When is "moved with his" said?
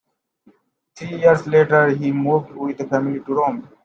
2.11-2.89